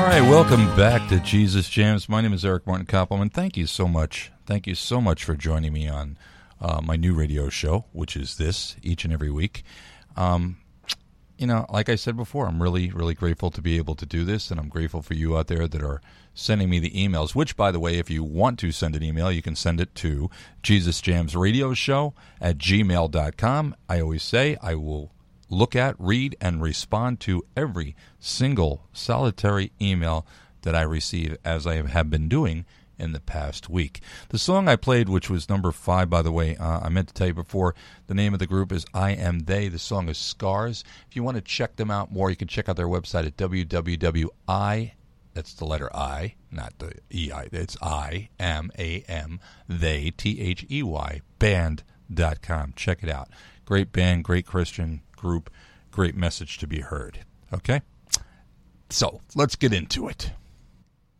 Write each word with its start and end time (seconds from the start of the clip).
All 0.00 0.06
right, 0.06 0.22
welcome 0.22 0.64
back 0.76 1.10
to 1.10 1.20
Jesus 1.20 1.68
Jams. 1.68 2.08
My 2.08 2.22
name 2.22 2.32
is 2.32 2.42
Eric 2.42 2.66
Martin 2.66 2.86
Koppelman. 2.86 3.30
Thank 3.30 3.58
you 3.58 3.66
so 3.66 3.86
much. 3.86 4.32
Thank 4.46 4.66
you 4.66 4.74
so 4.74 4.98
much 4.98 5.24
for 5.24 5.34
joining 5.34 5.74
me 5.74 5.88
on 5.88 6.16
uh, 6.58 6.80
my 6.82 6.96
new 6.96 7.12
radio 7.12 7.50
show, 7.50 7.84
which 7.92 8.16
is 8.16 8.38
this 8.38 8.76
each 8.82 9.04
and 9.04 9.12
every 9.12 9.30
week. 9.30 9.62
Um, 10.16 10.56
you 11.36 11.46
know, 11.46 11.66
like 11.68 11.90
I 11.90 11.96
said 11.96 12.16
before, 12.16 12.46
I'm 12.46 12.62
really, 12.62 12.90
really 12.90 13.12
grateful 13.12 13.50
to 13.50 13.60
be 13.60 13.76
able 13.76 13.94
to 13.96 14.06
do 14.06 14.24
this, 14.24 14.50
and 14.50 14.58
I'm 14.58 14.70
grateful 14.70 15.02
for 15.02 15.12
you 15.12 15.36
out 15.36 15.48
there 15.48 15.68
that 15.68 15.82
are 15.82 16.00
sending 16.32 16.70
me 16.70 16.78
the 16.78 16.92
emails. 16.92 17.34
Which, 17.34 17.54
by 17.54 17.70
the 17.70 17.78
way, 17.78 17.98
if 17.98 18.08
you 18.08 18.24
want 18.24 18.58
to 18.60 18.72
send 18.72 18.96
an 18.96 19.02
email, 19.02 19.30
you 19.30 19.42
can 19.42 19.54
send 19.54 19.82
it 19.82 19.94
to 19.96 20.30
Jesus 20.62 21.02
Jams 21.02 21.36
Radio 21.36 21.74
Show 21.74 22.14
at 22.40 22.56
gmail.com. 22.56 23.76
I 23.86 24.00
always 24.00 24.22
say 24.22 24.56
I 24.62 24.76
will 24.76 25.12
look 25.50 25.76
at, 25.76 25.94
read, 25.98 26.36
and 26.40 26.62
respond 26.62 27.20
to 27.20 27.44
every 27.56 27.94
single 28.18 28.86
solitary 28.92 29.72
email 29.80 30.26
that 30.62 30.74
I 30.74 30.82
receive, 30.82 31.36
as 31.44 31.66
I 31.66 31.86
have 31.86 32.08
been 32.08 32.28
doing 32.28 32.64
in 32.98 33.12
the 33.12 33.20
past 33.20 33.68
week. 33.68 34.00
The 34.28 34.38
song 34.38 34.68
I 34.68 34.76
played, 34.76 35.08
which 35.08 35.28
was 35.28 35.48
number 35.48 35.72
five, 35.72 36.08
by 36.08 36.22
the 36.22 36.32
way, 36.32 36.56
uh, 36.56 36.80
I 36.82 36.88
meant 36.88 37.08
to 37.08 37.14
tell 37.14 37.28
you 37.28 37.34
before, 37.34 37.74
the 38.06 38.14
name 38.14 38.32
of 38.32 38.38
the 38.38 38.46
group 38.46 38.72
is 38.72 38.86
I 38.94 39.12
Am 39.12 39.40
They. 39.40 39.68
The 39.68 39.78
song 39.78 40.08
is 40.08 40.18
Scars. 40.18 40.84
If 41.08 41.16
you 41.16 41.22
want 41.22 41.36
to 41.36 41.42
check 41.42 41.76
them 41.76 41.90
out 41.90 42.12
more, 42.12 42.30
you 42.30 42.36
can 42.36 42.48
check 42.48 42.68
out 42.68 42.76
their 42.76 42.86
website 42.86 43.26
at 43.26 43.36
www.i 43.36 44.94
that's 45.34 45.54
the 45.54 45.64
letter 45.64 45.94
I, 45.94 46.34
not 46.50 46.78
the 46.78 46.94
E 47.12 47.30
I. 47.32 47.48
It's 47.52 47.76
I 47.80 48.30
M 48.38 48.70
A 48.78 49.00
M 49.08 49.40
they 49.68 50.10
T 50.10 50.40
H 50.40 50.66
E 50.70 50.82
Y 50.82 51.20
band.com. 51.38 52.72
Check 52.76 53.02
it 53.02 53.08
out. 53.08 53.28
Great 53.64 53.92
band, 53.92 54.24
great 54.24 54.46
Christian 54.46 55.02
group, 55.20 55.50
great 55.90 56.16
message 56.16 56.58
to 56.58 56.66
be 56.66 56.80
heard. 56.80 57.24
Okay? 57.52 57.82
So 58.88 59.20
let's 59.34 59.54
get 59.54 59.72
into 59.72 60.08
it. 60.08 60.32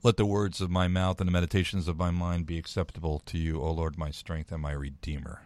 Let 0.03 0.17
the 0.17 0.25
words 0.25 0.63
of 0.63 0.71
my 0.71 0.89
mouth 0.89 1.21
and 1.21 1.29
the 1.29 1.33
meditations 1.33 1.87
of 1.87 1.99
my 1.99 2.11
mind 2.11 2.47
be 2.47 2.59
acceptable 2.59 3.21
to 3.27 3.37
you, 3.37 3.61
O 3.61 3.71
Lord, 3.71 3.99
my 3.99 4.11
strength 4.11 4.51
and 4.51 4.63
my 4.63 4.73
Redeemer. 4.73 5.43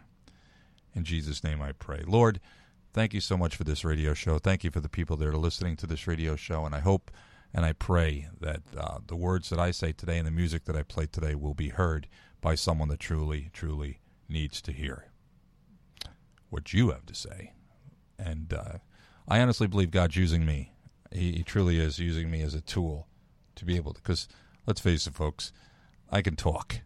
In 0.93 1.03
Jesus' 1.03 1.43
name 1.43 1.61
I 1.61 1.73
pray. 1.73 2.03
Lord, 2.07 2.39
thank 2.93 3.13
you 3.13 3.19
so 3.19 3.35
much 3.35 3.57
for 3.57 3.65
this 3.65 3.83
radio 3.83 4.13
show. 4.13 4.39
Thank 4.39 4.63
you 4.63 4.71
for 4.71 4.79
the 4.79 4.87
people 4.87 5.17
that 5.17 5.27
are 5.27 5.35
listening 5.35 5.75
to 5.77 5.87
this 5.87 6.07
radio 6.07 6.37
show. 6.37 6.65
And 6.65 6.73
I 6.73 6.79
hope 6.79 7.11
and 7.53 7.65
I 7.65 7.73
pray 7.73 8.29
that 8.39 8.61
uh, 8.77 8.99
the 9.05 9.15
words 9.17 9.49
that 9.49 9.59
I 9.59 9.71
say 9.71 9.91
today 9.91 10.17
and 10.17 10.27
the 10.27 10.31
music 10.31 10.63
that 10.65 10.75
I 10.77 10.83
play 10.83 11.05
today 11.05 11.35
will 11.35 11.53
be 11.53 11.69
heard 11.69 12.07
by 12.39 12.55
someone 12.55 12.87
that 12.89 12.99
truly, 13.01 13.49
truly 13.51 13.99
needs 14.29 14.61
to 14.61 14.71
hear 14.71 15.07
what 16.49 16.73
you 16.73 16.91
have 16.91 17.05
to 17.05 17.15
say. 17.15 17.51
And 18.17 18.53
uh, 18.53 18.77
I 19.27 19.39
honestly 19.39 19.67
believe 19.67 19.91
God's 19.91 20.15
using 20.15 20.45
me. 20.45 20.71
He, 21.11 21.33
he 21.33 21.43
truly 21.43 21.79
is 21.79 21.99
using 21.99 22.29
me 22.29 22.41
as 22.41 22.53
a 22.53 22.61
tool 22.61 23.07
to 23.55 23.65
be 23.65 23.75
able 23.75 23.93
to, 23.93 24.01
because 24.01 24.27
let's 24.65 24.81
face 24.81 25.07
it, 25.07 25.13
folks, 25.13 25.51
I 26.11 26.21
can 26.21 26.35
talk, 26.35 26.81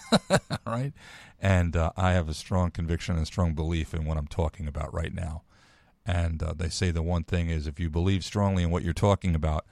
right? 0.66 0.92
And 1.40 1.76
uh, 1.76 1.92
I 1.96 2.12
have 2.12 2.28
a 2.28 2.34
strong 2.34 2.70
conviction 2.70 3.16
and 3.16 3.26
strong 3.26 3.54
belief 3.54 3.92
in 3.92 4.04
what 4.04 4.16
I'm 4.16 4.28
talking 4.28 4.66
about 4.66 4.94
right 4.94 5.12
now. 5.12 5.42
And 6.06 6.42
uh, 6.42 6.54
they 6.56 6.68
say 6.68 6.90
the 6.90 7.02
one 7.02 7.24
thing 7.24 7.48
is 7.48 7.66
if 7.66 7.80
you 7.80 7.90
believe 7.90 8.24
strongly 8.24 8.62
in 8.62 8.70
what 8.70 8.82
you're 8.82 8.92
talking 8.92 9.34
about, 9.34 9.66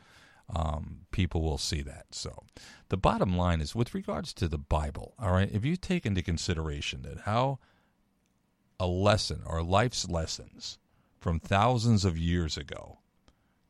um, 0.55 1.01
people 1.11 1.43
will 1.43 1.59
see 1.59 1.83
that. 1.83 2.07
So 2.11 2.45
the 2.89 2.97
bottom 2.97 3.37
line 3.37 3.61
is 3.61 3.75
with 3.75 3.95
regards 3.95 4.33
to 4.35 4.49
the 4.49 4.59
Bible, 4.59 5.15
all 5.19 5.33
right, 5.33 5.51
if 5.53 5.65
you 5.65 5.77
take 5.77 6.05
into 6.07 6.23
consideration 6.23 7.03
that 7.03 7.21
how 7.21 7.59
a 8.79 8.87
lesson 8.87 9.43
or 9.47 9.63
life's 9.63 10.09
lessons 10.09 10.79
from 11.21 11.39
thousands 11.39 12.05
of 12.05 12.19
years 12.19 12.57
ago 12.57 12.99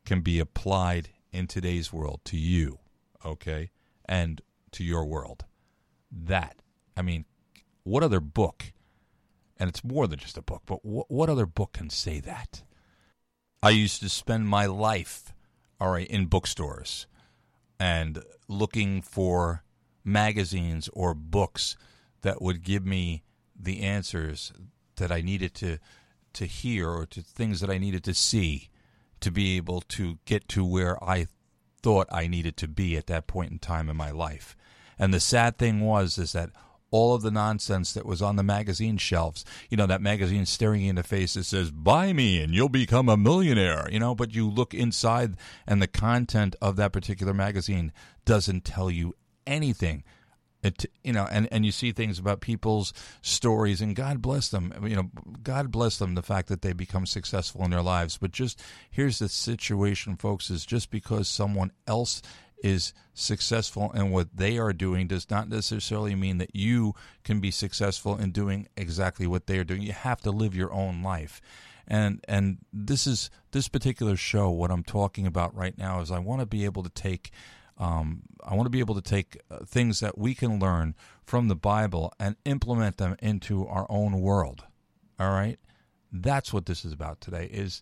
can 0.05 0.21
be 0.21 0.39
applied 0.39 1.09
in 1.31 1.47
today's 1.47 1.93
world 1.93 2.21
to 2.25 2.37
you, 2.37 2.79
okay, 3.25 3.71
and 4.05 4.41
to 4.71 4.83
your 4.83 5.05
world. 5.05 5.45
That, 6.11 6.61
I 6.95 7.01
mean, 7.01 7.25
what 7.83 8.03
other 8.03 8.19
book, 8.19 8.71
and 9.57 9.69
it's 9.69 9.83
more 9.83 10.07
than 10.07 10.19
just 10.19 10.37
a 10.37 10.41
book, 10.41 10.63
but 10.65 10.83
what, 10.83 11.11
what 11.11 11.29
other 11.29 11.45
book 11.45 11.73
can 11.73 11.89
say 11.89 12.19
that? 12.21 12.63
I 13.61 13.69
used 13.69 14.01
to 14.01 14.09
spend 14.09 14.47
my 14.47 14.65
life, 14.65 15.33
all 15.79 15.91
right, 15.91 16.07
in 16.07 16.25
bookstores 16.25 17.05
and 17.79 18.23
looking 18.47 19.01
for 19.01 19.63
magazines 20.03 20.89
or 20.93 21.13
books 21.13 21.75
that 22.21 22.41
would 22.41 22.63
give 22.63 22.85
me 22.85 23.23
the 23.55 23.81
answers 23.81 24.51
that 24.95 25.11
I 25.11 25.21
needed 25.21 25.53
to 25.55 25.77
to 26.33 26.45
hear 26.45 26.89
or 26.89 27.05
to 27.07 27.21
things 27.21 27.59
that 27.61 27.69
I 27.69 27.77
needed 27.77 28.03
to 28.05 28.13
see 28.13 28.69
to 29.19 29.31
be 29.31 29.57
able 29.57 29.81
to 29.81 30.17
get 30.25 30.47
to 30.49 30.65
where 30.65 31.01
I 31.03 31.27
thought 31.81 32.07
I 32.11 32.27
needed 32.27 32.57
to 32.57 32.67
be 32.67 32.97
at 32.97 33.07
that 33.07 33.27
point 33.27 33.51
in 33.51 33.59
time 33.59 33.89
in 33.89 33.95
my 33.95 34.11
life. 34.11 34.55
And 34.99 35.13
the 35.13 35.19
sad 35.19 35.57
thing 35.57 35.79
was 35.81 36.17
is 36.17 36.33
that 36.33 36.51
all 36.91 37.15
of 37.15 37.21
the 37.21 37.31
nonsense 37.31 37.93
that 37.93 38.05
was 38.05 38.21
on 38.21 38.35
the 38.35 38.43
magazine 38.43 38.97
shelves, 38.97 39.45
you 39.69 39.77
know, 39.77 39.87
that 39.87 40.01
magazine 40.01 40.45
staring 40.45 40.81
you 40.81 40.89
in 40.89 40.95
the 40.95 41.03
face 41.03 41.35
that 41.35 41.45
says, 41.45 41.71
buy 41.71 42.11
me 42.11 42.41
and 42.41 42.53
you'll 42.53 42.69
become 42.69 43.07
a 43.07 43.15
millionaire, 43.15 43.87
you 43.89 43.99
know, 43.99 44.13
but 44.13 44.35
you 44.35 44.49
look 44.49 44.73
inside 44.73 45.37
and 45.65 45.81
the 45.81 45.87
content 45.87 46.55
of 46.61 46.75
that 46.75 46.91
particular 46.91 47.33
magazine 47.33 47.93
doesn't 48.25 48.65
tell 48.65 48.91
you 48.91 49.15
anything 49.47 50.03
it, 50.63 50.85
you 51.03 51.13
know, 51.13 51.27
and, 51.31 51.47
and 51.51 51.65
you 51.65 51.71
see 51.71 51.91
things 51.91 52.19
about 52.19 52.41
people's 52.41 52.93
stories, 53.21 53.81
and 53.81 53.95
God 53.95 54.21
bless 54.21 54.49
them. 54.49 54.73
You 54.83 54.95
know, 54.95 55.09
God 55.41 55.71
bless 55.71 55.97
them 55.97 56.15
the 56.15 56.21
fact 56.21 56.49
that 56.49 56.61
they 56.61 56.73
become 56.73 57.05
successful 57.05 57.63
in 57.63 57.71
their 57.71 57.81
lives. 57.81 58.17
But 58.17 58.31
just 58.31 58.61
here's 58.89 59.19
the 59.19 59.29
situation, 59.29 60.17
folks: 60.17 60.49
is 60.49 60.65
just 60.65 60.91
because 60.91 61.27
someone 61.27 61.71
else 61.87 62.21
is 62.63 62.93
successful 63.13 63.91
in 63.91 64.11
what 64.11 64.27
they 64.35 64.57
are 64.57 64.73
doing 64.73 65.07
does 65.07 65.29
not 65.29 65.49
necessarily 65.49 66.15
mean 66.15 66.37
that 66.37 66.55
you 66.55 66.93
can 67.23 67.39
be 67.39 67.51
successful 67.51 68.15
in 68.17 68.31
doing 68.31 68.67
exactly 68.77 69.25
what 69.25 69.47
they 69.47 69.57
are 69.57 69.63
doing. 69.63 69.81
You 69.81 69.93
have 69.93 70.21
to 70.21 70.31
live 70.31 70.55
your 70.55 70.71
own 70.71 71.01
life. 71.01 71.41
And 71.87 72.23
and 72.27 72.59
this 72.71 73.07
is 73.07 73.29
this 73.51 73.67
particular 73.67 74.15
show. 74.15 74.49
What 74.49 74.71
I'm 74.71 74.83
talking 74.83 75.25
about 75.25 75.55
right 75.55 75.77
now 75.77 76.01
is 76.01 76.11
I 76.11 76.19
want 76.19 76.41
to 76.41 76.45
be 76.45 76.65
able 76.65 76.83
to 76.83 76.89
take 76.89 77.31
um, 77.77 78.23
I 78.43 78.55
want 78.55 78.65
to 78.65 78.71
be 78.71 78.79
able 78.79 78.95
to 78.95 79.01
take 79.01 79.39
uh, 79.49 79.59
things 79.65 79.99
that 79.99 80.17
we 80.17 80.35
can 80.35 80.59
learn 80.59 80.95
from 81.23 81.47
the 81.47 81.55
Bible 81.55 82.13
and 82.19 82.35
implement 82.45 82.97
them 82.97 83.15
into 83.19 83.67
our 83.67 83.85
own 83.89 84.21
world. 84.21 84.65
All 85.19 85.31
right? 85.31 85.59
That's 86.11 86.53
what 86.53 86.65
this 86.65 86.83
is 86.83 86.91
about 86.91 87.21
today 87.21 87.49
is 87.51 87.81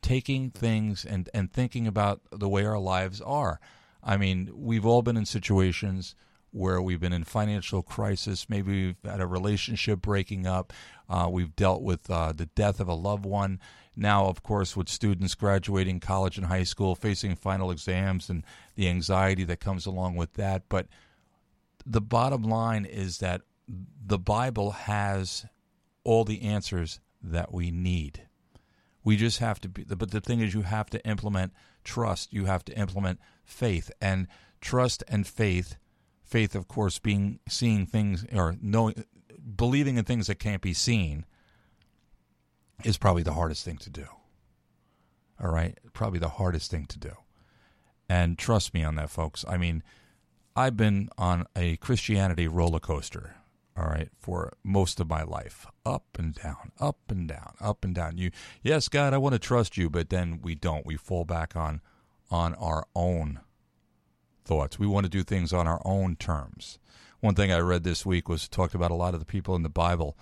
taking 0.00 0.50
things 0.50 1.04
and, 1.04 1.28
and 1.34 1.52
thinking 1.52 1.86
about 1.86 2.20
the 2.30 2.48
way 2.48 2.64
our 2.64 2.78
lives 2.78 3.20
are. 3.20 3.60
I 4.02 4.16
mean, 4.16 4.50
we've 4.54 4.86
all 4.86 5.02
been 5.02 5.16
in 5.16 5.26
situations 5.26 6.14
where 6.50 6.80
we've 6.80 7.00
been 7.00 7.12
in 7.12 7.24
financial 7.24 7.82
crisis. 7.82 8.48
Maybe 8.48 8.86
we've 8.86 9.10
had 9.10 9.20
a 9.20 9.26
relationship 9.26 10.00
breaking 10.00 10.46
up. 10.46 10.72
Uh, 11.08 11.28
we've 11.30 11.54
dealt 11.54 11.82
with 11.82 12.10
uh, 12.10 12.32
the 12.32 12.46
death 12.46 12.80
of 12.80 12.88
a 12.88 12.94
loved 12.94 13.26
one. 13.26 13.60
Now, 13.96 14.26
of 14.26 14.42
course, 14.42 14.76
with 14.76 14.88
students 14.88 15.34
graduating 15.34 16.00
college 16.00 16.38
and 16.38 16.46
high 16.46 16.64
school, 16.64 16.94
facing 16.94 17.34
final 17.34 17.70
exams 17.70 18.30
and 18.30 18.44
the 18.76 18.88
anxiety 18.88 19.44
that 19.44 19.60
comes 19.60 19.86
along 19.86 20.16
with 20.16 20.34
that. 20.34 20.62
But 20.68 20.86
the 21.84 22.00
bottom 22.00 22.42
line 22.42 22.84
is 22.84 23.18
that 23.18 23.42
the 24.04 24.18
Bible 24.18 24.70
has 24.70 25.46
all 26.04 26.24
the 26.24 26.42
answers 26.42 27.00
that 27.22 27.52
we 27.52 27.70
need. 27.70 28.22
We 29.04 29.16
just 29.16 29.38
have 29.38 29.60
to 29.62 29.68
be, 29.68 29.84
but 29.84 30.10
the 30.10 30.20
thing 30.20 30.40
is, 30.40 30.54
you 30.54 30.62
have 30.62 30.90
to 30.90 31.04
implement 31.04 31.52
trust. 31.82 32.32
You 32.32 32.44
have 32.44 32.64
to 32.66 32.78
implement 32.78 33.20
faith. 33.44 33.90
And 34.00 34.28
trust 34.60 35.02
and 35.08 35.26
faith 35.26 35.76
faith, 36.28 36.54
of 36.54 36.68
course, 36.68 36.98
being 36.98 37.40
seeing 37.48 37.86
things 37.86 38.24
or 38.32 38.56
knowing, 38.60 39.04
believing 39.56 39.96
in 39.96 40.04
things 40.04 40.26
that 40.26 40.36
can't 40.36 40.62
be 40.62 40.74
seen, 40.74 41.24
is 42.84 42.98
probably 42.98 43.22
the 43.22 43.32
hardest 43.32 43.64
thing 43.64 43.78
to 43.78 43.90
do. 43.90 44.06
All 45.42 45.50
right, 45.50 45.78
probably 45.92 46.18
the 46.18 46.28
hardest 46.28 46.70
thing 46.70 46.86
to 46.86 46.98
do. 46.98 47.12
And 48.08 48.38
trust 48.38 48.74
me 48.74 48.82
on 48.84 48.96
that, 48.96 49.10
folks. 49.10 49.44
I 49.48 49.56
mean, 49.56 49.82
I've 50.56 50.76
been 50.76 51.08
on 51.16 51.46
a 51.54 51.76
Christianity 51.76 52.48
roller 52.48 52.80
coaster. 52.80 53.34
all 53.78 53.86
right, 53.86 54.08
for 54.18 54.52
most 54.64 54.98
of 54.98 55.08
my 55.08 55.22
life. 55.22 55.66
Up 55.86 56.04
and 56.18 56.34
down, 56.34 56.72
up 56.80 56.98
and 57.08 57.28
down, 57.28 57.54
up 57.60 57.84
and 57.84 57.94
down. 57.94 58.18
You 58.18 58.30
yes, 58.62 58.88
God, 58.88 59.14
I 59.14 59.18
want 59.18 59.34
to 59.34 59.38
trust 59.38 59.76
you, 59.76 59.88
but 59.88 60.10
then 60.10 60.40
we 60.42 60.54
don't. 60.54 60.84
We 60.84 60.96
fall 60.96 61.24
back 61.24 61.54
on 61.56 61.80
on 62.30 62.54
our 62.56 62.86
own 62.94 63.40
thoughts. 64.48 64.78
We 64.78 64.86
want 64.86 65.04
to 65.04 65.10
do 65.10 65.22
things 65.22 65.52
on 65.52 65.68
our 65.68 65.80
own 65.84 66.16
terms. 66.16 66.78
One 67.20 67.34
thing 67.34 67.52
I 67.52 67.58
read 67.58 67.84
this 67.84 68.06
week 68.06 68.28
was 68.28 68.48
talked 68.48 68.74
about 68.74 68.90
a 68.90 68.94
lot 68.94 69.14
of 69.14 69.20
the 69.20 69.26
people 69.26 69.54
in 69.54 69.62
the 69.62 69.68
Bible 69.68 70.16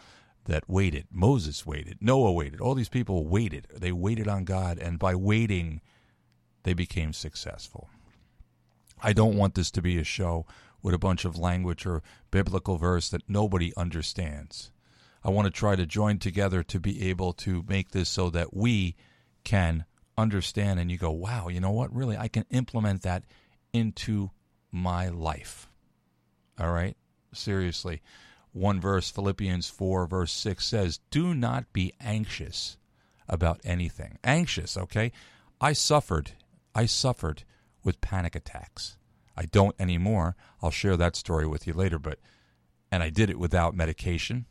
that 0.47 0.69
waited. 0.69 1.07
Moses 1.11 1.65
waited, 1.65 1.99
Noah 2.01 2.33
waited. 2.33 2.61
All 2.61 2.75
these 2.75 2.89
people 2.89 3.27
waited. 3.27 3.69
They 3.73 3.93
waited 3.93 4.29
on 4.29 4.45
God 4.45 4.79
and 4.79 4.99
by 4.99 5.15
waiting 5.15 5.81
they 6.65 6.75
became 6.75 7.13
successful. 7.13 7.89
I 9.03 9.13
don't 9.13 9.37
want 9.37 9.55
this 9.55 9.71
to 9.73 9.83
be 9.83 9.99
a 9.99 10.05
show 10.05 10.47
with 10.83 10.95
a 10.95 10.99
bunch 10.99 11.25
of 11.25 11.39
language 11.39 11.87
or 11.87 12.03
biblical 12.31 12.77
verse 12.77 13.09
that 13.11 13.29
nobody 13.29 13.73
understands. 13.77 14.73
I 15.23 15.31
want 15.31 15.47
to 15.47 15.53
try 15.53 15.77
to 15.77 15.87
join 15.87 16.19
together 16.19 16.63
to 16.65 16.81
be 16.81 17.09
able 17.09 17.33
to 17.35 17.65
make 17.69 17.91
this 17.91 18.09
so 18.09 18.31
that 18.31 18.55
we 18.55 18.97
can 19.45 19.85
understand 20.19 20.81
and 20.81 20.91
you 20.91 20.99
go, 20.99 21.11
wow, 21.11 21.49
you 21.49 21.61
know 21.61 21.71
what? 21.71 21.95
Really, 21.95 22.17
I 22.17 22.29
can 22.29 22.47
implement 22.51 23.03
that 23.03 23.25
into 23.73 24.31
my 24.71 25.09
life. 25.09 25.69
All 26.59 26.73
right? 26.73 26.97
Seriously. 27.33 28.03
One 28.53 28.81
verse, 28.81 29.11
Philippians 29.11 29.69
4, 29.69 30.07
verse 30.07 30.33
6 30.33 30.65
says, 30.65 31.01
Do 31.11 31.35
not 31.35 31.73
be 31.73 31.93
anxious 32.01 32.79
about 33.29 33.61
anything. 33.65 34.19
Anxious, 34.25 34.77
okay? 34.77 35.13
I 35.61 35.73
suffered. 35.73 36.33
I 36.75 36.87
suffered 36.87 37.45
with 37.85 38.01
panic 38.01 38.35
attacks. 38.35 38.97
I 39.37 39.45
don't 39.45 39.77
anymore. 39.79 40.37
I'll 40.63 40.71
share 40.71 40.97
that 40.97 41.17
story 41.17 41.47
with 41.47 41.67
you 41.67 41.75
later, 41.75 41.99
but 41.99 42.19
and 42.91 43.03
I 43.03 43.11
did 43.11 43.29
it 43.31 43.39
without 43.39 43.77
medication. 43.77 44.47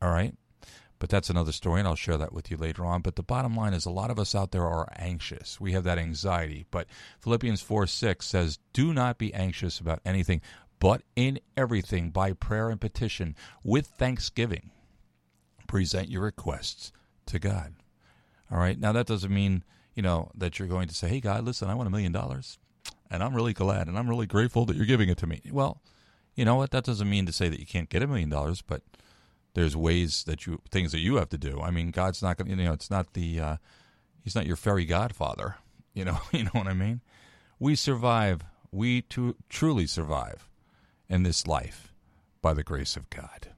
All 0.00 0.10
right? 0.10 0.34
But 1.02 1.10
that's 1.10 1.30
another 1.30 1.50
story 1.50 1.80
and 1.80 1.88
I'll 1.88 1.96
share 1.96 2.16
that 2.18 2.32
with 2.32 2.48
you 2.48 2.56
later 2.56 2.84
on. 2.84 3.02
But 3.02 3.16
the 3.16 3.24
bottom 3.24 3.56
line 3.56 3.74
is 3.74 3.84
a 3.84 3.90
lot 3.90 4.12
of 4.12 4.20
us 4.20 4.36
out 4.36 4.52
there 4.52 4.68
are 4.68 4.86
anxious. 4.94 5.60
We 5.60 5.72
have 5.72 5.82
that 5.82 5.98
anxiety. 5.98 6.64
But 6.70 6.86
Philippians 7.18 7.60
4 7.60 7.88
6 7.88 8.24
says, 8.24 8.60
Do 8.72 8.92
not 8.92 9.18
be 9.18 9.34
anxious 9.34 9.80
about 9.80 9.98
anything, 10.06 10.40
but 10.78 11.02
in 11.16 11.40
everything 11.56 12.10
by 12.10 12.34
prayer 12.34 12.70
and 12.70 12.80
petition 12.80 13.34
with 13.64 13.88
thanksgiving 13.88 14.70
present 15.66 16.08
your 16.08 16.22
requests 16.22 16.92
to 17.26 17.40
God. 17.40 17.74
All 18.48 18.58
right? 18.58 18.78
Now 18.78 18.92
that 18.92 19.08
doesn't 19.08 19.34
mean, 19.34 19.64
you 19.96 20.04
know, 20.04 20.30
that 20.36 20.60
you're 20.60 20.68
going 20.68 20.86
to 20.86 20.94
say, 20.94 21.08
"Hey 21.08 21.20
God, 21.20 21.44
listen, 21.44 21.68
I 21.68 21.74
want 21.74 21.88
a 21.88 21.90
million 21.90 22.12
dollars." 22.12 22.60
and 23.10 23.24
I'm 23.24 23.34
really 23.34 23.52
glad 23.52 23.88
and 23.88 23.98
I'm 23.98 24.08
really 24.08 24.26
grateful 24.26 24.66
that 24.66 24.76
you're 24.76 24.86
giving 24.86 25.08
it 25.08 25.18
to 25.18 25.26
me. 25.26 25.42
Well, 25.50 25.82
you 26.34 26.44
know 26.44 26.54
what? 26.54 26.70
That 26.70 26.84
doesn't 26.84 27.10
mean 27.10 27.26
to 27.26 27.32
say 27.32 27.48
that 27.48 27.60
you 27.60 27.66
can't 27.66 27.90
get 27.90 28.02
a 28.02 28.06
million 28.06 28.30
dollars, 28.30 28.62
but 28.62 28.82
there's 29.54 29.76
ways 29.76 30.24
that 30.24 30.46
you 30.46 30.60
things 30.70 30.92
that 30.92 31.00
you 31.00 31.16
have 31.16 31.28
to 31.30 31.38
do. 31.38 31.60
I 31.60 31.70
mean, 31.70 31.90
God's 31.90 32.22
not 32.22 32.36
going. 32.36 32.50
You 32.50 32.56
know, 32.56 32.72
it's 32.72 32.90
not 32.90 33.12
the 33.14 33.40
uh, 33.40 33.56
He's 34.22 34.34
not 34.34 34.46
your 34.46 34.56
fairy 34.56 34.84
godfather. 34.84 35.56
You 35.94 36.06
know, 36.06 36.20
you 36.32 36.44
know 36.44 36.52
what 36.52 36.68
I 36.68 36.72
mean. 36.72 37.02
We 37.58 37.74
survive. 37.74 38.44
We 38.70 39.02
to, 39.02 39.36
truly 39.50 39.86
survive 39.86 40.48
in 41.06 41.22
this 41.22 41.46
life 41.46 41.92
by 42.40 42.54
the 42.54 42.62
grace 42.62 42.96
of 42.96 43.10
God. 43.10 43.51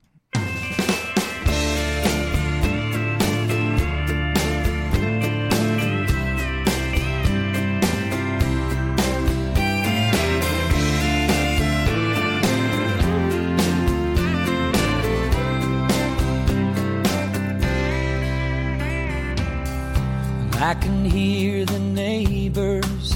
I 20.65 20.73
can 20.73 21.05
hear 21.05 21.67
the 21.67 21.79
neighbors, 21.79 23.15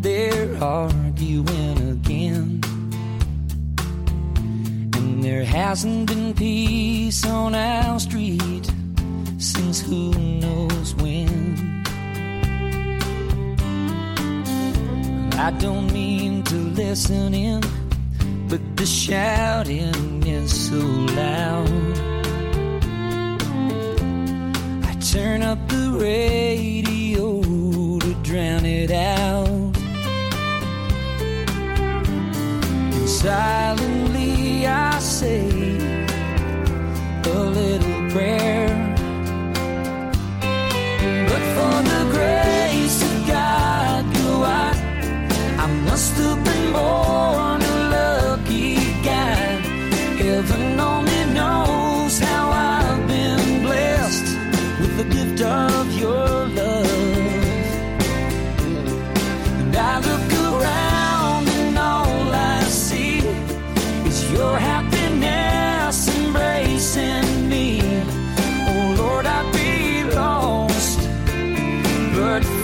they're 0.00 0.60
arguing 0.60 1.90
again. 1.92 2.60
And 4.96 5.22
there 5.22 5.44
hasn't 5.44 6.08
been 6.08 6.34
peace 6.34 7.24
on 7.24 7.54
our 7.54 8.00
street 8.00 8.68
since 9.38 9.80
who 9.80 10.10
knows 10.40 10.96
when. 10.96 11.84
I 15.38 15.52
don't 15.52 15.92
mean 15.92 16.42
to 16.50 16.56
listen 16.82 17.32
in, 17.32 17.60
but 18.48 18.60
the 18.76 18.86
shouting 18.86 20.26
is 20.26 20.68
so 20.68 20.80
loud 21.14 22.17
turn 25.00 25.42
up 25.42 25.58
the 25.68 25.90
radio 25.92 27.40
to 28.00 28.14
drown 28.22 28.64
it 28.64 28.90
out. 28.90 29.48
And 32.94 33.08
silently 33.08 34.66
I 34.66 34.98
say 34.98 35.48
a 37.24 37.38
little 37.38 38.10
prayer. 38.10 38.67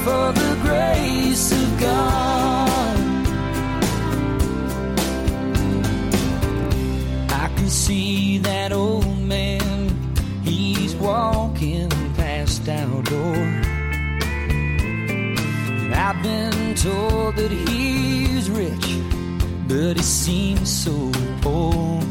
For 0.05 0.33
the 0.33 0.53
grace 0.61 1.51
of 1.53 1.81
God. 1.81 2.99
I 7.31 7.47
can 7.57 7.71
see 7.71 8.37
that 8.39 8.71
old 8.73 9.19
man, 9.21 9.89
he's 10.43 10.95
walking 10.97 11.89
past 12.17 12.69
our 12.69 13.03
door. 13.03 13.45
I've 16.07 16.21
been 16.23 16.75
told 16.75 17.37
that 17.37 17.51
he's 17.51 18.51
rich, 18.51 18.87
but 19.69 19.97
he 19.97 20.03
seems 20.03 20.69
so 20.85 20.97
poor. 21.41 22.03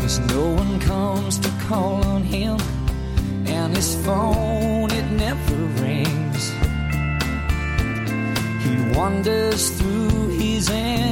Cause 0.00 0.18
no 0.34 0.44
one 0.62 0.80
comes 0.80 1.38
to 1.44 1.50
call 1.68 2.04
on 2.14 2.22
him, 2.24 2.58
and 3.46 3.76
his 3.76 3.94
phone, 4.04 4.37
never 5.28 5.56
rings. 5.82 6.44
He 8.64 8.74
wanders 8.96 9.68
through 9.78 10.28
his 10.28 10.70
empty 10.70 11.07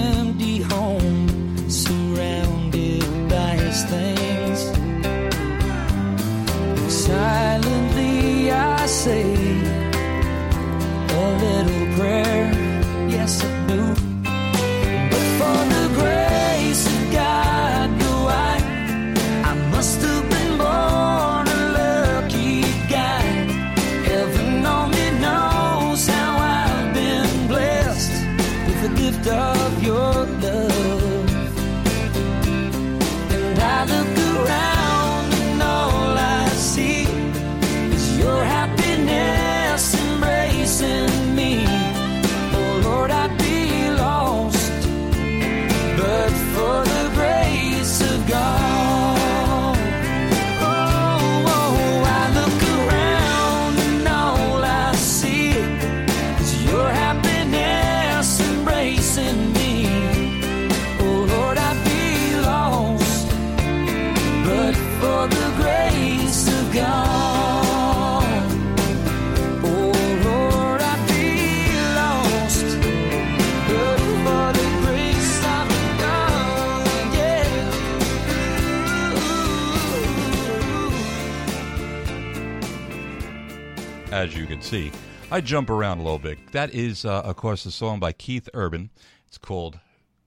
see. 84.62 84.92
I 85.30 85.40
jump 85.40 85.70
around 85.70 85.98
a 85.98 86.02
little 86.02 86.18
bit. 86.18 86.38
That 86.52 86.72
is, 86.72 87.04
uh, 87.04 87.22
of 87.22 87.36
course, 87.36 87.66
a 87.66 87.70
song 87.70 87.98
by 87.98 88.12
Keith 88.12 88.48
Urban. 88.54 88.90
It's 89.26 89.38
called 89.38 89.78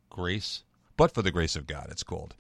Grace, 0.10 0.64
but 0.98 1.14
for 1.14 1.22
the 1.22 1.32
grace 1.32 1.56
of 1.56 1.68
God, 1.68 1.88
it's 1.90 2.04
called. 2.04 2.36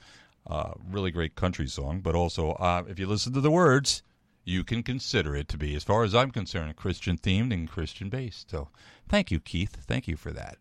Uh, 0.46 0.74
really 0.89 1.12
great 1.12 1.36
country 1.36 1.67
song, 1.67 2.01
but 2.01 2.15
also, 2.15 2.51
uh, 2.53 2.84
if 2.88 3.00
you 3.00 3.08
listen 3.08 3.34
to 3.34 3.41
the 3.41 3.51
words, 3.51 4.03
you 4.43 4.63
can 4.63 4.84
consider 4.84 5.36
it 5.36 5.48
to 5.48 5.58
be, 5.58 5.75
as 5.75 5.84
far 5.84 6.03
as 6.03 6.15
I'm 6.15 6.31
concerned, 6.31 6.75
Christian 6.75 7.17
themed 7.17 7.53
and 7.53 7.69
Christian 7.69 8.10
based. 8.10 8.50
So 8.50 8.69
thank 9.08 9.31
you, 9.31 9.39
Keith. 9.39 9.77
Thank 9.86 10.08
you 10.08 10.17
for 10.17 10.31
that. 10.31 10.58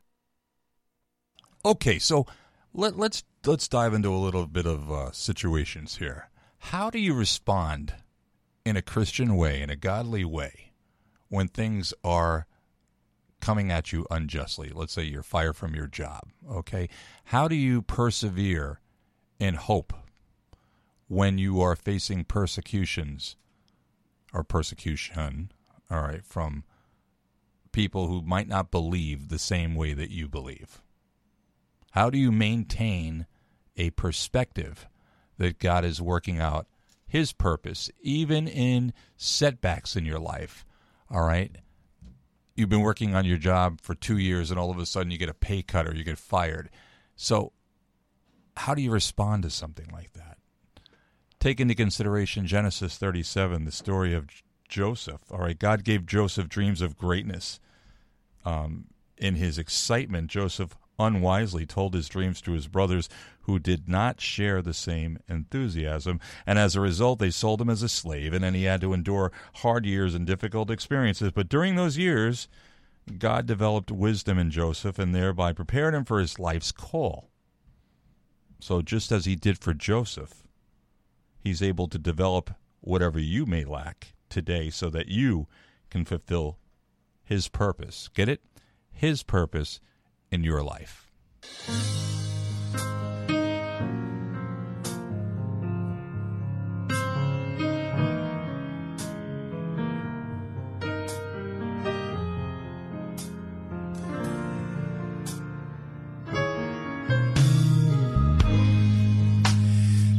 Okay, 1.65 1.99
so 1.99 2.27
let, 2.75 2.93
us 2.93 2.99
let's, 2.99 3.25
let's 3.47 3.69
dive 3.69 3.95
into 3.95 4.13
a 4.13 4.17
little 4.17 4.47
bit 4.47 4.67
of 4.67 4.93
uh, 4.93 5.11
situations 5.13 5.97
here. 5.97 6.29
How 6.59 6.91
do 6.91 6.99
you 6.99 7.15
respond 7.15 7.95
in 8.65 8.77
a 8.77 8.83
Christian 8.83 9.37
way, 9.37 9.63
in 9.63 9.71
a 9.71 9.77
godly 9.77 10.25
way, 10.25 10.68
when 11.29 11.49
things 11.49 11.93
are 12.05 12.47
coming 13.41 13.71
at 13.71 13.93
you 13.93 14.07
unjustly? 14.11 14.71
Let's 14.75 14.93
say 14.93 15.05
you're 15.05 15.23
fired 15.23 15.57
from 15.57 15.75
your 15.75 15.87
job. 15.87 16.23
Okay, 16.51 16.89
how 17.25 17.49
do 17.49 17.55
you 17.55 17.83
persevere 17.83 18.81
in 19.39 19.55
hope 19.55 19.93
when 21.07 21.39
you 21.39 21.61
are 21.61 21.77
facing 21.77 22.25
persecutions 22.25 23.37
or 24.33 24.45
persecution? 24.45 25.53
All 25.91 26.03
right, 26.03 26.25
from 26.25 26.65
people 27.73 28.09
who 28.09 28.23
might 28.23 28.49
not 28.49 28.71
believe 28.71 29.29
the 29.29 29.39
same 29.39 29.75
way 29.75 29.95
that 29.95 30.11
you 30.11 30.29
believe. 30.29 30.83
How 31.93 32.11
do 32.11 32.19
you 32.19 32.33
maintain 32.33 33.27
a 33.77 33.91
perspective 33.91 34.87
that 35.39 35.59
God 35.59 35.85
is 35.85 36.03
working 36.03 36.39
out 36.39 36.67
His 37.07 37.33
purpose, 37.33 37.91
even 38.01 38.49
in 38.49 38.93
setbacks 39.17 39.97
in 39.97 40.05
your 40.05 40.19
life? 40.19 40.67
All 41.11 41.23
right. 41.23 41.55
You've 42.55 42.69
been 42.69 42.81
working 42.81 43.15
on 43.15 43.25
your 43.25 43.39
job 43.39 43.81
for 43.81 43.95
two 43.95 44.19
years 44.19 44.51
and 44.51 44.59
all 44.59 44.71
of 44.71 44.79
a 44.79 44.87
sudden 44.87 45.11
you 45.11 45.19
get 45.19 45.29
a 45.29 45.35
pay 45.35 45.63
cut 45.63 45.87
or 45.87 45.95
you 45.95 46.05
get 46.05 46.19
fired. 46.19 46.71
So, 47.17 47.53
how 48.57 48.75
do 48.75 48.83
you 48.83 48.91
respond 48.91 49.45
to 49.45 49.51
something 49.51 49.89
like 49.93 50.13
that? 50.15 50.39
Take 51.39 51.61
into 51.61 51.77
consideration 51.77 52.47
Genesis 52.47 52.99
37, 52.99 53.65
the 53.65 53.71
story 53.71 54.13
of 54.13 54.27
Joseph. 54.69 55.21
All 55.31 55.39
right. 55.39 55.59
God 55.59 55.85
gave 55.85 56.05
Joseph 56.05 56.49
dreams 56.49 56.83
of 56.83 56.97
greatness. 56.97 57.61
Um, 58.45 58.87
in 59.17 59.35
his 59.35 59.59
excitement, 59.59 60.31
Joseph 60.31 60.77
unwisely 60.99 61.65
told 61.65 61.95
his 61.95 62.09
dreams 62.09 62.41
to 62.41 62.53
his 62.53 62.67
brothers 62.67 63.09
who 63.43 63.59
did 63.59 63.89
not 63.89 64.21
share 64.21 64.61
the 64.61 64.75
same 64.75 65.19
enthusiasm, 65.29 66.21
and 66.47 66.59
as 66.59 66.77
a 66.77 66.81
result, 66.81 67.19
they 67.19 67.31
sold 67.31 67.61
him 67.61 67.71
as 67.71 67.83
a 67.83 67.89
slave, 67.89 68.33
and 68.33 68.45
then 68.45 68.55
he 68.55 68.65
had 68.65 68.81
to 68.81 68.93
endure 68.93 69.33
hard 69.55 69.87
years 69.87 70.15
and 70.15 70.27
difficult 70.27 70.71
experiences. 70.71 71.33
But 71.33 71.49
during 71.49 71.77
those 71.77 71.97
years, 71.97 72.49
God 73.19 73.47
developed 73.47 73.91
wisdom 73.91 74.39
in 74.39 74.51
Joseph 74.51 74.99
and 74.99 75.15
thereby 75.15 75.53
prepared 75.53 75.95
him 75.95 76.05
for 76.05 76.21
his 76.21 76.39
life's 76.39 76.73
call. 76.73 77.31
So, 78.61 78.83
just 78.83 79.13
as 79.13 79.25
he 79.25 79.37
did 79.37 79.59
for 79.59 79.73
Joseph, 79.73 80.43
he's 81.39 81.63
able 81.63 81.89
to 81.89 81.99
develop 81.99 82.51
whatever 82.81 83.19
you 83.19 83.47
may 83.47 83.65
lack 83.65 84.15
today 84.29 84.69
so 84.69 84.91
that 84.91 85.09
you 85.09 85.47
can 85.91 86.05
fulfill 86.05 86.59
his 87.25 87.49
purpose. 87.49 88.11
Get 88.13 88.29
it? 88.29 88.43
His 88.91 89.23
purpose 89.23 89.81
in 90.31 90.45
your 90.45 90.63
life. 90.63 91.07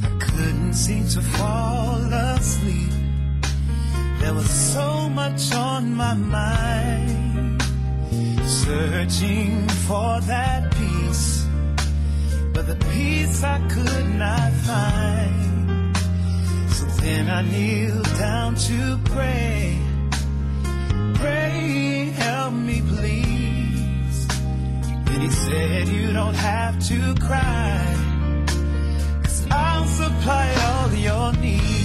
I 0.01 0.17
couldn't 0.19 0.73
seem 0.73 1.07
to 1.07 1.21
fall 1.21 2.13
asleep. 2.13 2.91
There 4.19 4.33
was 4.33 4.49
so 4.49 5.09
much 5.09 5.53
on 5.53 5.95
my 5.95 6.13
mind 6.13 7.61
searching 8.45 9.68
for 9.89 10.21
that 10.21 10.71
peace, 10.75 11.47
but 12.53 12.67
the 12.67 12.75
peace 12.91 13.43
I 13.43 13.57
could 13.73 14.09
not 14.25 14.51
find. 14.69 15.97
So 16.77 16.85
then 17.01 17.27
I 17.27 17.41
kneeled 17.41 18.11
down 18.19 18.53
to 18.53 18.99
pray. 19.05 19.79
Pray, 21.15 22.13
help 22.15 22.53
me 22.53 22.83
please. 22.93 24.27
Then 25.07 25.21
he 25.21 25.31
said, 25.31 25.87
You 25.87 26.13
don't 26.13 26.35
have 26.35 26.75
to 26.89 27.15
cry, 27.27 27.81
cause 29.23 29.47
I'll 29.49 29.87
supply 29.87 30.47
all 30.67 30.93
your 30.93 31.33
needs. 31.41 31.78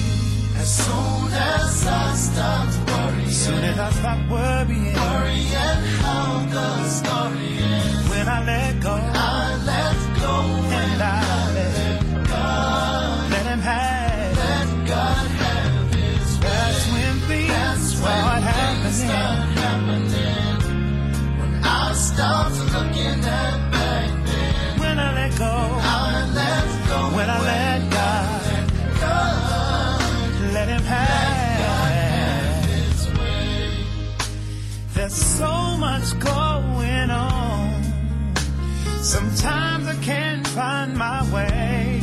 As 0.64 0.72
soon 0.72 1.30
as 1.30 1.86
I 1.86 2.14
stop 2.14 2.88
worrying, 2.88 3.28
soon 3.28 3.64
as 3.64 3.78
I 3.78 3.90
stop 3.90 4.30
worrying, 4.30 4.94
worrying 4.94 5.82
how 6.00 6.46
the 6.54 6.88
story 6.88 7.58
ends. 7.58 8.08
When 8.08 8.26
I 8.26 8.44
let 8.46 8.80
go, 8.80 8.94
I 8.94 9.56
let 9.70 9.98
go, 10.22 10.34
and 10.80 11.02
I 11.02 11.52
let 11.52 12.28
God, 12.30 13.30
let 13.30 13.44
Him 13.44 13.58
have, 13.60 14.36
let 14.38 14.86
God 14.88 15.26
have 15.42 15.94
His 15.96 16.38
way. 16.38 16.48
That's 16.48 16.92
when 16.92 17.14
things 17.28 17.48
That's 17.50 17.94
when 18.00 18.24
start 18.24 18.40
things 18.40 18.56
happening. 18.56 19.10
start 19.10 19.58
happening. 19.58 20.53
Much 36.04 36.18
going 36.20 37.10
on. 37.10 37.82
Sometimes 39.02 39.86
I 39.86 39.96
can't 40.02 40.46
find 40.48 40.96
my 40.96 41.22
way. 41.32 42.00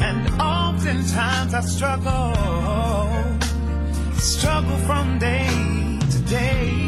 And 0.00 0.40
oftentimes 0.40 1.54
I 1.54 1.60
struggle. 1.60 2.34
Struggle 4.14 4.78
from 4.78 5.18
day 5.18 5.98
to 6.10 6.18
day. 6.30 6.83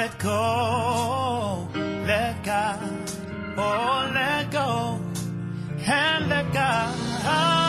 Let 0.00 0.18
go, 0.18 1.68
let 2.06 2.42
God, 2.42 2.80
oh, 3.58 4.10
let 4.14 4.50
go, 4.50 4.98
and 5.86 6.28
let 6.30 6.50
God, 6.54 7.59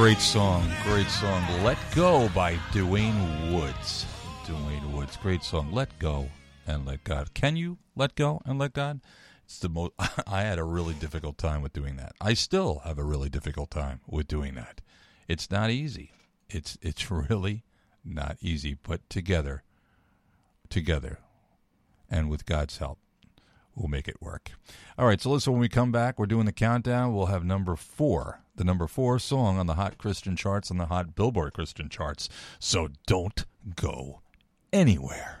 Great 0.00 0.18
song, 0.18 0.66
great 0.82 1.08
song. 1.08 1.44
Let 1.62 1.76
Go 1.94 2.30
by 2.30 2.54
DeWayne 2.72 3.52
Woods. 3.52 4.06
DeWayne 4.46 4.92
Woods, 4.94 5.18
great 5.18 5.42
song. 5.42 5.72
Let 5.72 5.98
Go 5.98 6.30
and 6.66 6.86
Let 6.86 7.04
God. 7.04 7.34
Can 7.34 7.54
you 7.54 7.76
let 7.94 8.14
go 8.14 8.40
and 8.46 8.58
let 8.58 8.72
God? 8.72 9.02
It's 9.44 9.58
the 9.58 9.68
most. 9.68 9.92
I 10.26 10.40
had 10.40 10.58
a 10.58 10.64
really 10.64 10.94
difficult 10.94 11.36
time 11.36 11.60
with 11.60 11.74
doing 11.74 11.96
that. 11.96 12.14
I 12.18 12.32
still 12.32 12.80
have 12.82 12.98
a 12.98 13.04
really 13.04 13.28
difficult 13.28 13.70
time 13.70 14.00
with 14.06 14.26
doing 14.26 14.54
that. 14.54 14.80
It's 15.28 15.50
not 15.50 15.68
easy. 15.68 16.12
It's 16.48 16.78
it's 16.80 17.10
really 17.10 17.64
not 18.02 18.38
easy. 18.40 18.78
But 18.82 19.06
together, 19.10 19.64
together, 20.70 21.18
and 22.08 22.30
with 22.30 22.46
God's 22.46 22.78
help, 22.78 23.00
we'll 23.74 23.88
make 23.88 24.08
it 24.08 24.20
work. 24.20 24.52
All 24.98 25.06
right. 25.06 25.20
So 25.20 25.30
listen. 25.30 25.52
When 25.52 25.60
we 25.60 25.68
come 25.68 25.92
back, 25.92 26.18
we're 26.18 26.26
doing 26.26 26.46
the 26.46 26.52
countdown. 26.52 27.14
We'll 27.14 27.26
have 27.26 27.44
number 27.44 27.76
four, 27.76 28.40
the 28.56 28.64
number 28.64 28.86
four 28.86 29.18
song 29.18 29.58
on 29.58 29.66
the 29.66 29.74
Hot 29.74 29.98
Christian 29.98 30.36
charts, 30.36 30.70
on 30.70 30.78
the 30.78 30.86
Hot 30.86 31.14
Billboard 31.14 31.52
Christian 31.52 31.88
charts. 31.88 32.28
So 32.58 32.88
don't 33.06 33.44
go 33.76 34.20
anywhere. 34.72 35.40